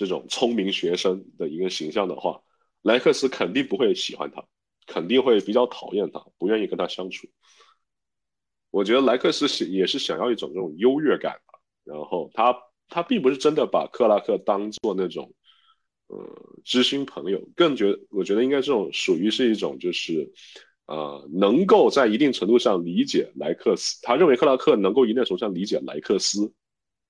[0.00, 2.40] 这种聪明学生的一个形象的话，
[2.80, 4.42] 莱克斯肯定不会喜欢他，
[4.86, 7.28] 肯定会比较讨厌他，不愿意跟他相处。
[8.70, 11.58] 我觉得莱克斯是也是想要一种这种优越感吧。
[11.84, 12.56] 然后他
[12.88, 15.34] 他并不是真的把克拉克当做那种。
[16.12, 16.18] 呃，
[16.64, 20.28] 知心朋友更觉，我觉得应该这种属于是一种，就是，
[20.86, 26.52] 呃，能够在一定程度上理解莱克斯，他认为克拉克能够一定程度上理解莱克斯，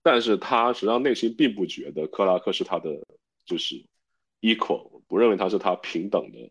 [0.03, 3.05] 但是他实际上内心并不觉得克拉克是他的
[3.45, 3.85] 就是
[4.41, 6.51] equal，不认为他是他平等的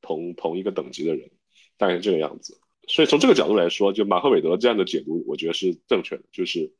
[0.00, 1.30] 同同一个等级的人，
[1.76, 2.58] 大概是这个样子。
[2.88, 6.72] 所以从这个角度来说，就马赫韦德这样的解读，我觉得是正确的，就是。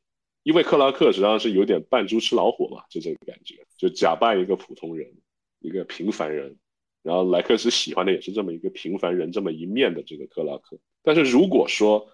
[0.43, 5.13] 因为克拉克实际上是有点扮猪吃老虎嘛，就这个感觉，就假扮一个普通人，
[5.59, 6.55] 一个平凡人，
[7.03, 10.79] 然后莱克斯喜欢的也是这么一个平凡人这么一面的这个克拉克。
[11.03, 12.07] 但是如果说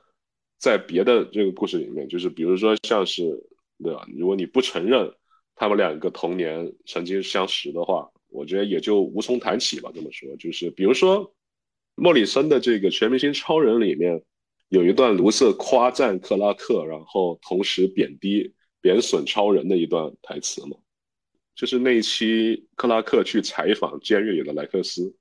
[0.58, 3.22] 在别的这个故事里面，就是比如说像是
[3.84, 4.08] 对吧？
[4.18, 5.14] 如果你不承认
[5.56, 9.92] 他们两个童年曾经相识的话，我觉得也就无从谈起吧。
[9.94, 11.36] 这么说，就是比如说
[11.96, 14.24] 莫里森的这个全明星超人里面。
[14.70, 20.76] 有一段卢瑟夸赞克拉克，然后同时贬低、贬损超人的一段台词嘛，
[21.54, 25.16] 就是那一期克拉克去采访监狱里的莱克斯，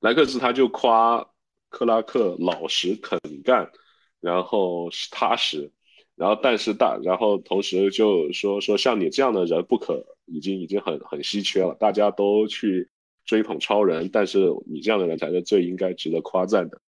[0.00, 1.24] 莱克斯他就夸
[1.68, 3.70] 克拉克老实肯干，
[4.18, 5.70] 然后踏实，
[6.18, 12.88] 然后但是大，然后同时就说说像你这样的人不可，已经已经很很稀缺了，大家都去
[13.24, 16.80] 追捧超人，但是你这样的人才是最应该值得夸赞的。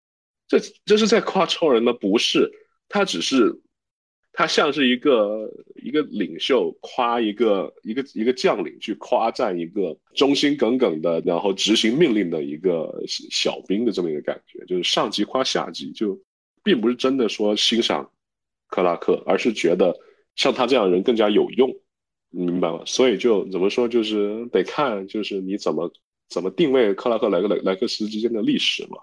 [0.48, 1.92] 这这是在夸超人吗？
[1.92, 2.50] 不是，
[2.88, 3.60] 他只是。
[4.32, 16.16] 他像是一个一个领袖夸一个一个一个将领去夸赞一个忠心耿耿的，然后执行命令的一个小兵的这么一个感觉，就是上级夸下级，就
[16.62, 18.08] 并不是真的说欣赏
[18.70, 19.94] 克拉克，而是觉得
[20.36, 21.68] 像他这样的人更加有用，
[22.30, 22.82] 明白吗？
[22.86, 25.92] 所以就怎么说，就是得看就是你怎么
[26.28, 28.98] 怎么定位克拉克莱克莱莱克斯之间的历史嘛。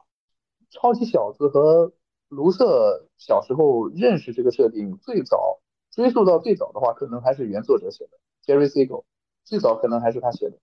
[0.72, 1.94] 超级小子和。
[2.30, 9.06] 卢瑟小时候认识这个设定，最早追溯到最早的话，可能还是原作者写的，Jerry Siegel，
[9.46, 10.58] 最早可能还是他写的，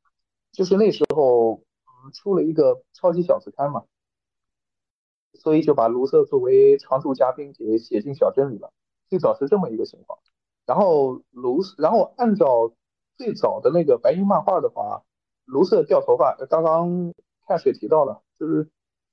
[0.52, 3.84] 就是那时候嗯出了一个超级小子刊嘛，
[5.32, 8.70] 所以就把卢瑟作为常驻嘉宾给写进小镇里了，
[9.14, 10.18] 最早是这么一个情况。
[10.66, 12.72] 然后卢，然后按照
[13.16, 15.04] 最早的那个白银漫画的话，
[15.44, 17.14] 卢瑟掉头发，刚刚
[17.46, 18.68] 看水提到了，就是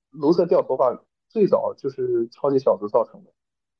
[0.09, 1.03] 卢瑟掉头发。
[1.29, 3.31] 最早就是超级小子造成的，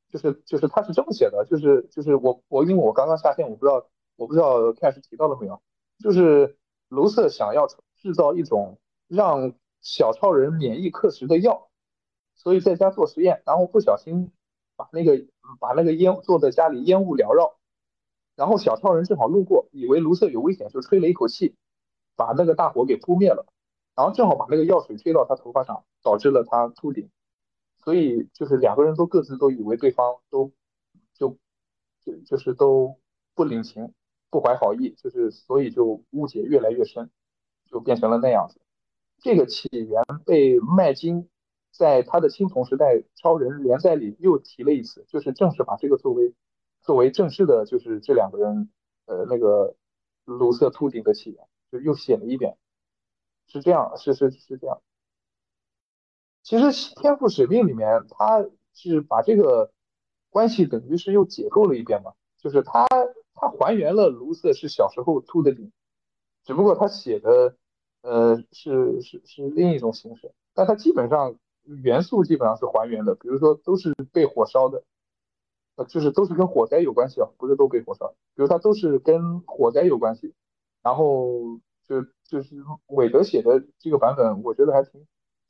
[0.09, 5.61] 就是就是他是这么写的，就是就是我我因为我刚刚下线，我不知道我不知道 Cash 提到了没有，
[5.99, 6.57] 就是
[6.87, 8.79] 卢瑟想要制造一种
[9.09, 11.67] 让小超人免疫克时的药，
[12.35, 14.31] 所以在家做实验，然后不小心
[14.81, 15.25] 把那个
[15.59, 17.55] 把那个烟做的家里烟雾缭绕，
[18.35, 21.55] 然后小超人正好路过，以为卢瑟有危险，就吹了一口气，
[22.15, 23.45] 把那个大火给扑灭了，
[23.95, 27.09] 然后正好把那个药水吹到他头发上，导致了他秃顶。
[27.83, 30.51] 所以就是两个人都各自都以为对方都
[31.13, 31.37] 就
[32.03, 32.97] 就就是都
[33.35, 33.93] 不领情，
[34.29, 37.09] 不怀好意，就是所以就误解越来越深，
[37.65, 38.59] 就变成了那样子。
[39.19, 41.29] 这个起源被麦金
[41.71, 46.33] 在他的青铜时代超人连载里又提了一次，就是正式把这个作为
[46.81, 48.69] 作为正式的，就是这两个人
[49.05, 49.75] 呃那个
[50.25, 52.57] 卢瑟秃顶的起源，就又写了一遍，
[53.47, 54.81] 是这样，是是是这样。
[56.43, 56.65] 其实
[57.01, 59.71] 《天赋使命》里面，他是把这个
[60.29, 62.87] 关系等于是又解构了一遍嘛，就是他
[63.33, 65.71] 他还原了卢瑟是小时候秃的顶，
[66.43, 67.55] 只不过他写的
[68.01, 74.83] 呃是是是另一种形式，但他基本上元素基本上是还原的，比如说都是被火烧的，
[75.75, 80.33] 呃就是都是跟火灾有关系啊，不是都被火烧，比如他都是跟火灾有关系，
[80.81, 82.55] 然后就就是
[82.87, 85.05] 韦德写的这个版本，我觉得还挺。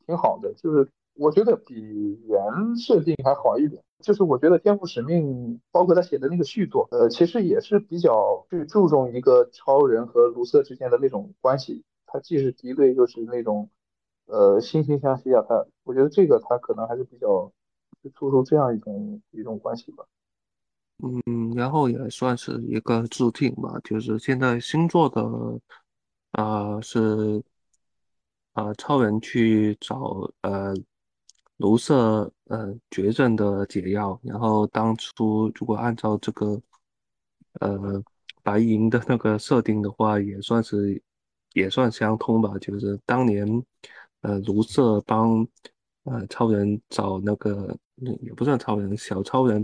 [0.07, 3.83] 挺好的，就是我觉得比原设定还好一点。
[3.99, 11.83] 就是我觉得《天赋使命》包括他写的那个续作，呃，其实也是比较去注重一个超人和卢瑟之间的那种关系。
[12.07, 13.69] 他既是敌对，又是那种
[14.31, 15.45] 呃惺惺相惜啊。
[15.47, 17.51] 他我觉得这个他可能还是比较
[18.15, 20.03] 注重这样一种一种关系吧。
[21.03, 23.79] 嗯，然后也算是一个注定吧。
[23.83, 25.21] 就是现在新做的
[26.31, 27.43] 啊是。
[28.53, 30.73] 啊，超人去找呃
[31.55, 36.61] 卢瑟呃绝症的解药，然后当初如果按照这个
[37.61, 38.03] 呃
[38.43, 41.01] 白银的那个设定的话，也算是
[41.53, 42.57] 也算相通吧。
[42.59, 43.47] 就是当年
[44.21, 45.47] 呃卢瑟帮
[46.03, 47.77] 呃超人找那个
[48.21, 49.63] 也不算超人小超人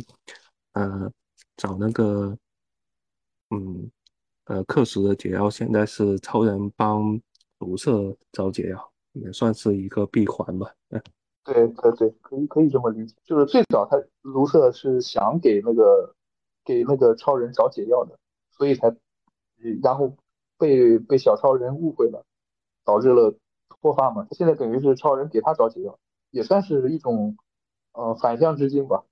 [0.74, 1.12] 呃
[1.56, 2.38] 找那个
[3.50, 3.90] 嗯
[4.46, 7.20] 呃克什的解药，现在是超人帮。
[7.60, 10.72] 卢瑟找解药也算是一个闭环吧。
[11.44, 13.16] 对对对，可以可以这么理解。
[13.24, 16.14] 就是最早他卢瑟是想给那个
[16.64, 18.16] 给那个超人找解药的，
[18.52, 18.96] 所以才
[19.82, 20.16] 然后
[20.56, 22.24] 被被小超人误会了，
[22.86, 23.36] 导致了
[23.82, 24.26] 脱发嘛。
[24.30, 25.98] 他现在等于是超人给他找解药，
[26.32, 27.38] 也算是一种
[27.94, 29.04] 呃反向致敬吧。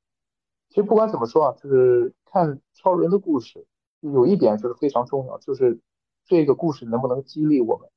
[0.69, 3.65] 其实不管怎么说啊，就是看超人的故事，
[4.01, 5.79] 有一点就是非常重要，就是
[6.25, 7.89] 这个故事能不能激励我们。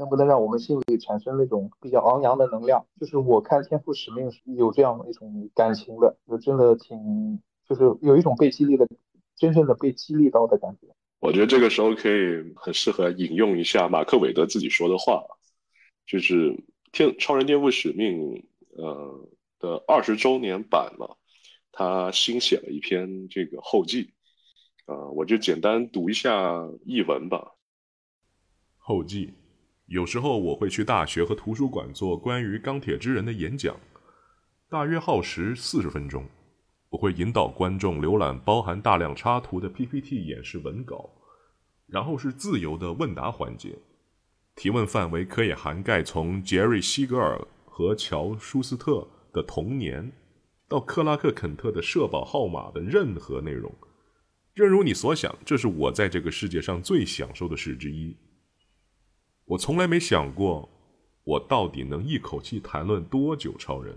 [0.00, 2.86] 能不能让我们心里产生那种比较昂扬的能量？
[3.00, 8.86] 就是我看《天赋使命》是有这样一种感情的，就真的挺，就是有一种被激励的，
[9.34, 10.86] 真正的被激励到的感觉。
[11.18, 15.20] 我觉得这个时候可以很适合引用一下马克·韦德自己说的话，
[16.08, 16.50] 就是
[16.90, 18.18] 《天超人天赋使命》
[18.76, 19.28] 呃
[19.60, 21.06] 的二十周年版嘛，
[21.70, 24.12] 他新写了一篇这个后记，
[24.86, 27.52] 啊，我就简单读一下译文吧。
[28.78, 29.34] 后记。
[29.86, 33.74] 有时候我会去大学和图书馆做关于钢铁之人的演讲，
[34.68, 36.26] 大约耗时四十分钟。
[36.90, 41.08] 我会引导观众浏览包含大量插图的 PPT 演示文稿，
[41.86, 43.78] 然后是自由的问答环节，
[44.58, 50.10] 提问范围可以涵盖从杰瑞·西格尔和乔·舒斯特的童年
[50.68, 53.72] 到克拉克肯特的社保号码的任何内容。
[54.56, 58.16] 正如你所想，这是我在这个世界上最享受的事之一。
[59.44, 60.68] 我从来没想过，
[61.22, 63.96] 我到底能一口气谈论多久超人。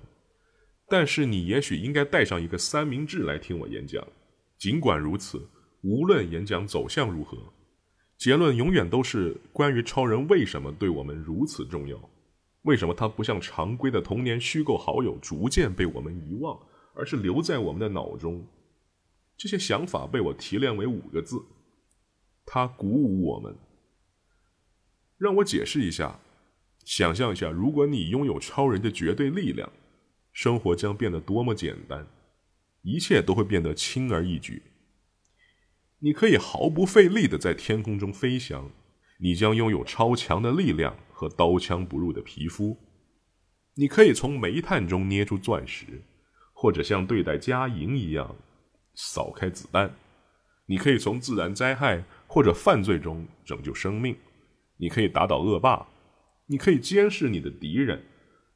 [0.87, 4.05] 但是你也许应该带上一个三明治来听我演讲。
[4.59, 5.49] 尽管如此，
[5.81, 7.35] 无论演讲走向如何，
[8.21, 11.97] 结论永远都是关于超人为什么对我们如此重要，
[12.61, 16.55] 为什么他不像常规的童年虚构好友逐渐被我们遗忘，
[16.93, 18.45] 而是留在我们的脑中。
[19.35, 21.43] 这些想法被我提炼为五个字：
[22.45, 23.55] 他鼓舞我们。
[25.17, 26.19] 让我解释一下，
[26.85, 29.67] 想象一下，如果你拥有超人的绝对力量。
[30.31, 32.05] 生活将变得多么简单，
[32.83, 34.61] 一切都会变得轻而易举。
[36.03, 38.71] 你可以毫不费力的在天空中飞翔，
[39.19, 42.75] 你将拥有超强的力量和刀枪不入的皮肤。
[43.75, 46.01] 你可以从煤炭中捏出钻石，
[46.53, 48.35] 或者像对待家营一样
[48.95, 49.93] 扫开子弹。
[50.65, 54.15] 你可以从自然灾害或者犯罪中拯救生命。
[54.77, 55.87] 你可以打倒恶霸，
[56.47, 58.03] 你可以监视你的敌人。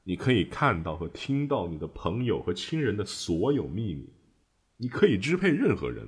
[0.03, 4.10] 你可以看到和听到你的朋友和亲人的所有秘密，
[4.77, 6.08] 你可以支配任何人，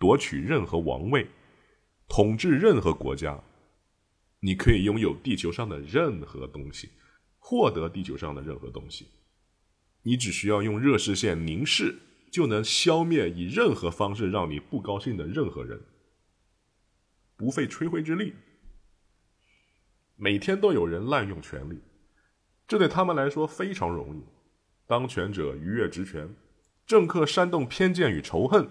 [0.00, 1.28] 夺取任何王位，
[2.08, 3.38] 统治任何国家，
[4.40, 6.88] 你可以拥有地球上的任何东西，
[7.38, 9.08] 获得地球上的任何东西。
[10.02, 11.94] 你只需要用热视线凝视，
[12.32, 15.78] 就能消灭以任何方式让你不高兴的任何人，
[17.36, 18.32] 不费吹灰之力。
[20.16, 21.78] 每天都有人滥用权力。
[22.66, 24.22] 这对他们来说非常容易，
[24.86, 26.34] 当权者逾越职权，
[26.86, 28.70] 政客煽动偏见与仇恨，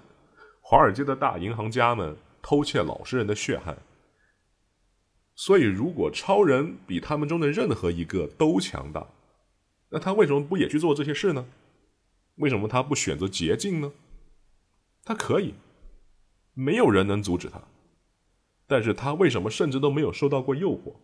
[0.70, 3.76] 华尔街的大银行家们偷窃老实人的血汗。
[5.34, 9.08] 所以，如果超人比他们中的任何一个都强大，
[9.90, 11.48] 那他为什么不也去做这些事呢？
[12.36, 13.92] 为什么他不选择捷径呢？
[15.04, 15.56] 他可以，
[16.54, 17.64] 没有人能阻止他。
[18.68, 20.98] 但是他为什么甚至都没有受到过诱惑？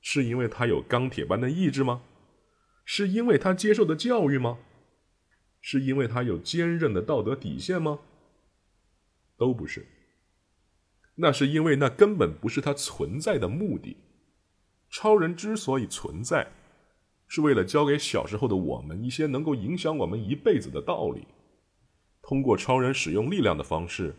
[0.00, 2.02] 是因为他有钢铁般的意志吗？
[2.84, 4.58] 是因为他接受的教育吗？
[5.60, 8.00] 是因为他有坚韧的道德底线吗？
[9.36, 9.86] 都不是。
[11.16, 13.96] 那是因为那根本不是他存在的目的。
[14.90, 16.46] 超人之所以存在，
[17.26, 21.26] 是为了教给小时候的我们一些能够影响我们一辈子的道理。
[22.22, 24.14] 通过超人使用力量的方式，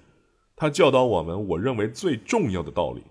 [0.56, 3.04] 他教导我们我认为最重要的道理。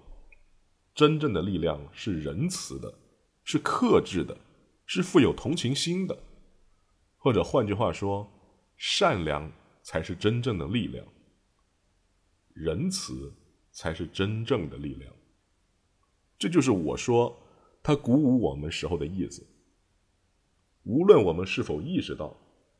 [0.94, 2.94] 真正的力量是仁慈的，
[3.42, 4.36] 是克制的，
[4.86, 6.16] 是富有同情心的，
[7.16, 8.30] 或者换句话说，
[8.76, 9.50] 善良
[9.82, 11.04] 才是真正的力量，
[12.54, 13.30] 仁慈
[13.70, 15.12] 才是真正的力量。
[16.38, 17.36] 这就是我说
[17.82, 19.46] 他鼓舞我们时候的意思。
[20.84, 22.34] 无论我们是否意识到，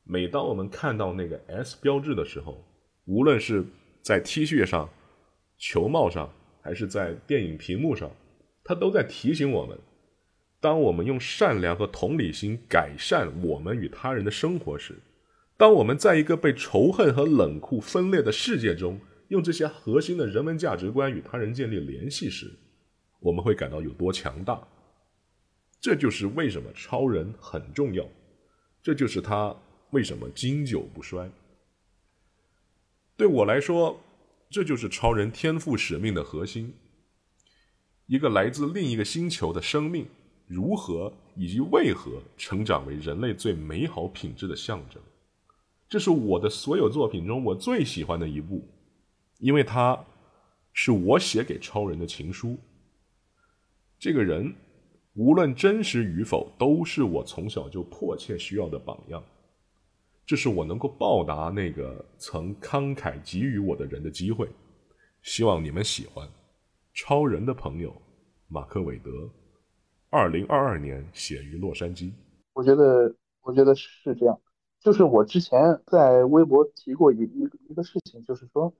[0.04, 2.64] 每当我们看到那个 S 标志的时候，
[3.04, 3.62] 无论是
[4.00, 4.88] 在 T 恤上、
[5.58, 6.32] 球帽上。
[6.66, 8.10] 还是在电影屏幕上，
[8.64, 9.78] 他都在提醒我们：
[10.60, 14.98] 当我们用善良和同理心改善我们与他人的生活时，
[15.58, 18.98] 当我们在一个被仇恨和冷酷分裂的世界中，
[19.34, 22.50] 用这些核心的人文价值观与他人建立联系时，
[23.20, 24.66] 我们会感到有多强大。
[25.78, 28.08] 这就是为什么超人很重要，
[28.82, 29.54] 这就是他
[29.90, 31.30] 为什么经久不衰。
[33.16, 34.00] 对我来说。
[34.50, 36.72] 这就是超人天赋使命的核心。
[38.06, 40.06] 一个来自另一个星球的生命，
[40.46, 45.02] 如何以及为何成长为人类最美好品质的象征？
[45.88, 48.64] 这是我的所有作品中我最喜欢的一部，
[49.38, 50.04] 因为它
[50.72, 52.58] 是我写给超人的情书。
[53.98, 54.54] 这个人，
[55.14, 59.22] 无论真实与否，都是我从小就迫切需要的榜样。
[60.26, 64.48] 这是我能够报答那个曾慷慨给予我的人的机会。
[65.22, 66.26] 希望你们喜欢
[66.94, 67.90] 《超人的朋友》，
[68.48, 69.10] 马克·韦德，
[70.10, 72.12] 二零二二年写于洛杉矶。
[72.52, 74.38] 我觉得，我觉得是这样。
[74.80, 77.16] 就是我之前在微博提过一
[77.68, 78.74] 一个事情，就是说，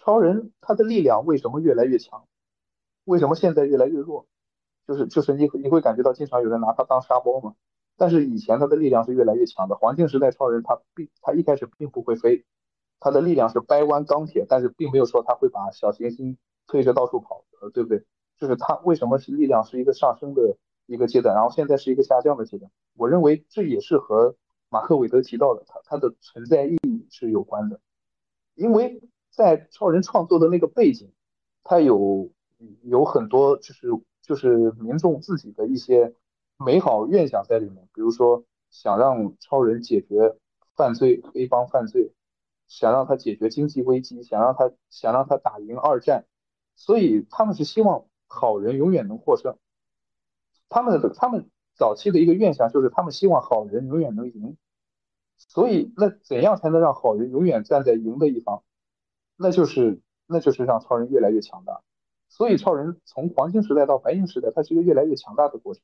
[0.00, 2.26] 超人他的力量为什么越来越强？
[3.04, 4.26] 为什么现在越来越弱？
[4.86, 7.54] 就是就是你你会感觉到经常有人拿他当沙包嘛？
[7.96, 9.76] 但是以前他的力量是越来越强的。
[9.76, 12.44] 黄金时代超人他并他一开始并不会飞，
[13.00, 16.36] 他的力量是掰弯钢铁，但是并没有说他会把小行星
[16.66, 18.04] 推着到处跑，呃，对不对？
[18.36, 22.70] 就是他为什么是力量是一个上升的一个阶段，然后现在是一个下降的阶段？
[22.96, 24.34] 我认为这也是和
[24.68, 27.80] 马克韦德提到的他他的存在意义是有关的，
[28.54, 29.00] 因为
[29.34, 31.12] 在超人创作的那个背景，
[31.62, 32.30] 他有
[32.82, 33.88] 有很多就是
[34.22, 36.14] 就是民众自己的一些。
[36.56, 40.36] 美好愿想在里面，比如说想让超人解决
[40.76, 42.12] 犯罪黑帮犯罪，
[42.68, 46.26] 想让他解决经济危机，想让他想让他打赢二战，
[46.76, 49.58] 所以他们是希望好人永远能获胜。
[50.68, 54.56] 他们的他们早期的一个愿想就是他们希望好人永远能赢。
[55.36, 58.62] 所以那怎样才能让好人永远站在赢的一方？
[59.36, 61.82] 那就是那就是让超人越来越强大。
[62.28, 65.82] 所以超人从黄金时代到白银时代，它是一个越来越强大的过程。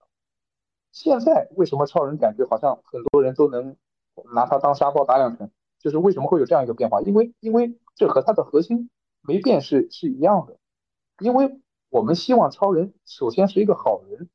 [0.93, 3.77] 现在为什么超人感觉好像很多人都能
[4.35, 5.51] 拿他当沙包打两拳？
[5.79, 7.01] 就是为什么会有这样一个变化？
[7.03, 8.91] 因为因为这和他的核心
[9.23, 10.57] 没变是是一样的。
[11.21, 14.29] 因为我们希望超人首先是一个好人，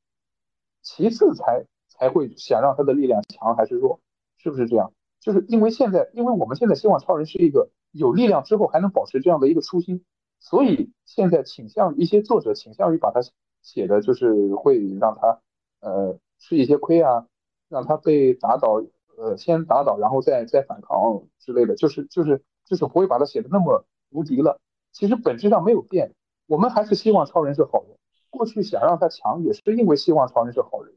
[0.82, 4.00] 其次才才会想让他的力量强还是弱，
[4.38, 4.92] 是不是这样？
[5.20, 10.04] 就是因为现在，因为我们现在希望超人是一个有力量之后还能保持这样的一个初心。
[10.38, 13.20] 所以现在倾向一些作者倾向于把它
[13.62, 15.40] 写的，就是会让他
[15.80, 17.26] 呃吃一些亏啊，
[17.68, 18.84] 让他被打倒，
[19.16, 24.60] 呃先打倒，然后再再反抗之类的，就是就是就是不会把它写的那么无敌了。
[24.92, 26.14] 其实本质上没有变，
[26.46, 27.96] 我们还是希望超人是好人。
[28.30, 30.94] 过去想让他强，也是因为希望超人是好人。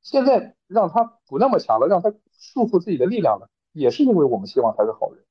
[0.00, 5.24] 现在让他不那么强了，让他束缚自己的力量了，也是因为我们希望他是好人。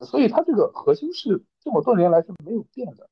[0.00, 3.08] 所以他这个核心是这么多年来是没有变的，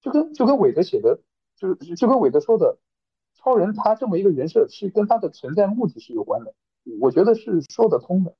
[0.00, 1.20] 就跟就跟韦德写的，
[1.56, 2.78] 就是就跟韦德说的，
[3.34, 6.54] 超人他这么一个人设是跟他的存在目的是有关的，
[7.00, 8.34] 我觉得是说得通的。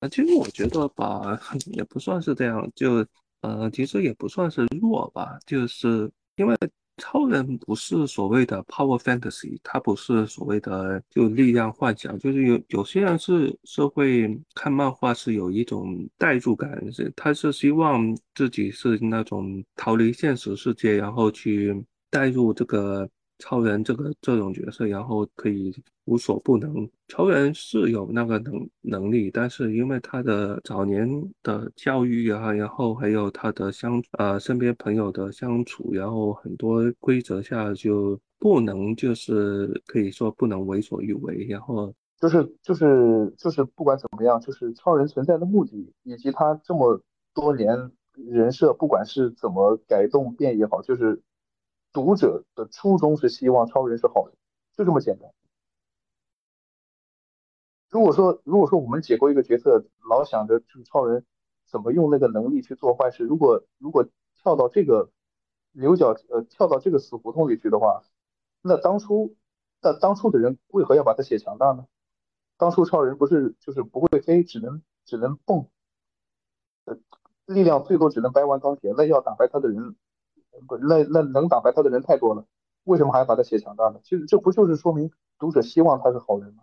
[0.00, 1.40] 啊，其实我觉得吧，
[1.72, 3.06] 也不算是这样，就
[3.40, 6.56] 呃，其实也不算是弱吧，就是因为。
[6.98, 23.08] 超人不是所谓的 power fantasy，他不是所谓的就力量幻想，就是有有些人是社会看漫画是有一种代入感，是他是希望自己是那种逃离现实世界，然后去带入这个。
[23.38, 25.72] 超人这个这种角色，然后可以
[26.06, 26.88] 无所不能。
[27.08, 31.08] 超人是有那个能能力，但是因为他的早年
[31.42, 41.44] 的教育啊，然后还有他的相呃身边朋友的相处，然后很多规则下就不能就是可以说不能为所欲为。
[41.44, 47.00] 然后就是就是就是不管怎么样，就是超人存在的目的以及他这么
[47.34, 47.76] 多年
[48.14, 51.20] 人设，不管是怎么改动变也好，就是。
[51.96, 54.36] 读者的初衷是希望超人是好人，
[54.76, 55.32] 就这么简单。
[57.88, 61.24] 如果说如果说我们解构一个角色，老想着这个超人
[61.64, 65.10] 怎么用那个能力去做坏事，如果如果跳到这个
[65.72, 68.02] 牛角呃跳到这个死胡同里去的话，
[68.60, 69.34] 那当初
[69.80, 71.86] 那当初的人为何要把他写强大呢？
[72.58, 75.66] 当初超人不是就是不会飞，只能只能蹦，
[76.84, 76.98] 呃，
[77.46, 79.96] 力量最多只能掰弯钢铁，那要打败他的人。
[80.66, 82.44] 不，那那能打败他的人太多了，
[82.84, 84.00] 为什么还要把他写强大呢？
[84.02, 86.62] 其实这不就是说明读者希望他是好人吗？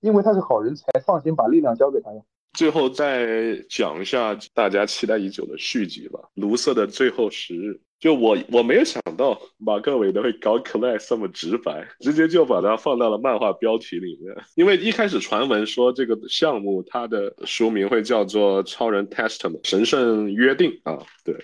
[0.00, 2.20] 因为他是好人才放心把力量交给他呀。
[2.52, 7.70] 最后再讲一下大家期待已久的续集吧，《卢瑟的最后十日》。
[7.98, 14.36] 就我我没有想到马克韦德会搞 Class 这么直白，直接就把它放到了漫画标题里面。
[14.56, 21.34] 因为一开始传闻说这个项目它的书名会叫做《超人 Testament》神圣约定啊，对，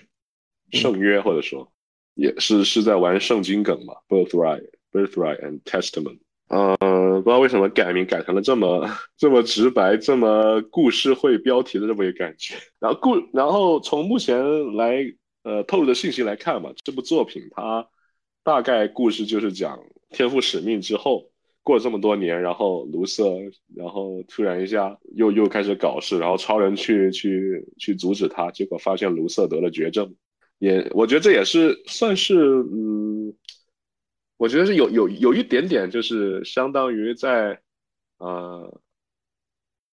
[0.71, 1.69] 圣约或者说。
[2.15, 6.19] 也是是在玩圣经梗嘛，birthright, birthright and testament。
[6.49, 8.85] 嗯，不知道为什么改名改成了这么
[9.15, 12.55] 这么直白、这么故事会标题的这么一个感觉。
[12.77, 15.01] 然后故，然后从目前来
[15.43, 17.87] 呃透露的信息来看嘛，这部作品它
[18.43, 21.25] 大概故事就是讲天赋使命之后
[21.63, 23.23] 过了这么多年，然后卢瑟，
[23.73, 30.13] 然后突然一下又又开始搞事，然后超人去去去阻止他，结果发现卢瑟得了绝症。
[30.61, 33.35] 也，我觉得这也是算是，嗯，
[34.37, 37.59] 我觉得是有有有一点点，就是相当于在，
[38.19, 38.79] 呃，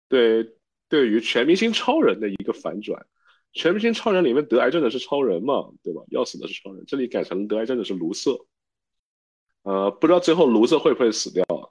[0.09, 0.45] 对，
[0.89, 3.07] 对于全明星超人的一个反转。
[3.53, 6.03] 全明星超人里面得癌症的是超人嘛，对吧？
[6.11, 8.37] 要死的是超人，这里改成得癌症的是卢瑟。
[9.63, 11.71] 呃，不知道最后卢瑟会不会死掉啊？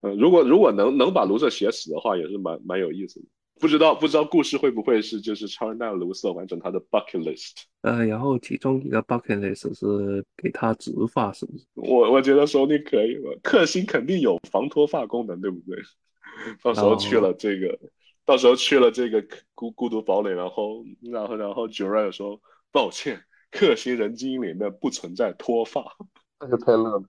[0.00, 3.26] 呃，如果如果能能把卢瑟写死的话，也是蛮蛮有意思的。
[3.60, 11.64] 不知道不知道故事会不会是就是超人带卢瑟完成他的 bucket list，呃，然后其中一个 bucket list 是给他植发，是不是？
[11.74, 15.76] 我我觉得说你可以吧，克星肯定有防脱发功能，对不对？
[16.62, 17.78] 到时候去了这个，
[18.24, 22.40] 到时候去了这个孤孤独堡垒，然后然后然后 j u r a 说
[22.70, 25.96] 抱歉，克星人基因里面不存在脱发，
[26.38, 27.02] 那就太乐了。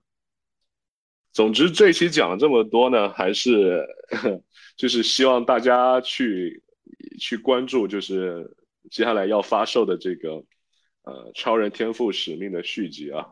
[1.32, 3.86] 总之，这期讲了这么多呢，还是
[4.76, 6.62] 就是希望大家去
[7.20, 8.56] 去关注，就是
[8.90, 10.42] 接下来要发售的这个
[11.02, 13.26] 呃《超人天赋使命》的续集啊，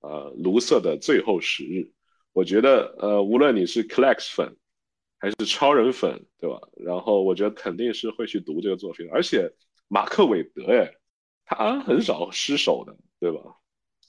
[0.00, 1.92] 呃，卢瑟的最后十日。
[2.32, 4.56] 我觉得呃，无论你是 Clax 粉，
[5.18, 6.58] 还是超人粉，对吧？
[6.76, 9.52] 然后我觉得肯定是会去读这个作品，而且
[9.88, 10.92] 马克韦德，哎，
[11.44, 13.40] 他很少失手的，对吧？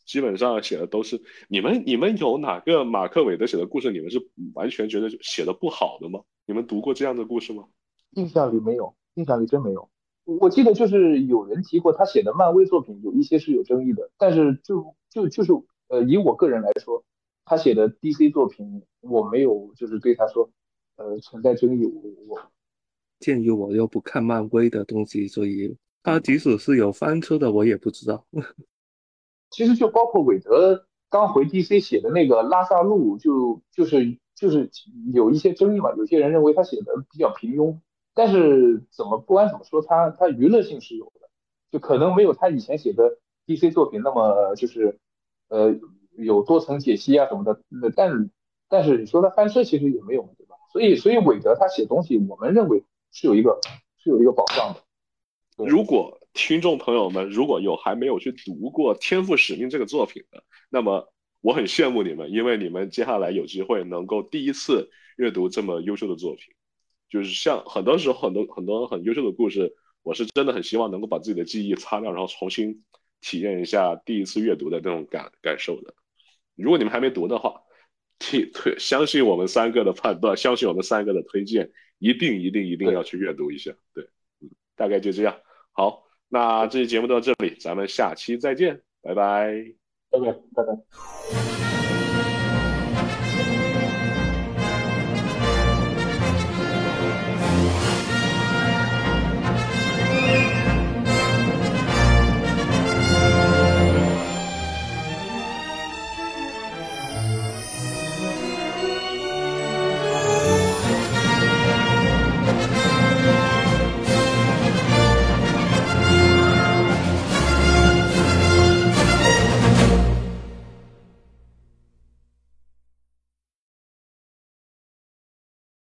[0.10, 6.20] 基本上写的都是你们，你们有哪个马克韦德写的故事，你们是完全觉得写的不好的吗？
[6.48, 7.66] 你们读过这样的故事吗？
[8.16, 9.88] 印象里没有，印象里真没有。
[10.24, 15.52] 我记得就是有人提过他写的漫威作品有一些是有争议的，但是就就就是
[15.90, 17.04] 呃，以我个人来说，
[17.46, 20.50] 他写的 DC 作品我没有就是对他说
[20.96, 21.86] 呃存在争议。
[21.86, 22.52] 我我
[23.20, 28.26] 鉴于我又不看漫威的东西，所以他即使是有翻车的，我也不知道。
[29.50, 34.70] 其实就包括韦德刚回 DC 写的那个拉萨路，就就是就是
[35.14, 37.80] 有一些争议嘛，有些人认为他写的比较平庸。
[38.14, 41.30] 但是怎么不管怎么说，他他娱乐性是有的，
[41.72, 45.00] 就可能没有他以前写的 DC 作品那么就是
[45.48, 45.76] 呃
[46.18, 47.62] 有多层解析啊什么的。
[47.96, 48.30] 但
[48.68, 50.56] 但是你说他翻车其实也没有，对吧？
[50.72, 53.60] 所以所以韦德他写东西，我们认为是有一个
[53.98, 55.66] 是有一个保障的。
[55.66, 61.12] 如果听众朋友们如果有还没有去读过《天赋使命》这个作品的，那么
[61.42, 66.54] 我很羡慕你们，因为你们接下来有机会能够第一次阅读这么优秀的作品。
[67.10, 69.74] 就是像很多时候很多很多很优秀的故事，
[70.04, 72.84] 我是真的很希望能够把自己的记忆擦掉，然后重新
[73.20, 75.94] 体验一下第一次阅读的那种感感受的。
[76.56, 77.62] 如果你们还没读的话，
[78.20, 83.72] 替推相信我们三个的判断，相信我们三个的推荐，一定一定一定要去阅读一下。
[83.94, 84.04] 对，
[84.42, 85.36] 嗯，大概就这样。
[85.72, 89.52] 好，那这期节目到这里，咱们下期再见，拜拜，
[90.12, 91.69] 拜拜，拜拜。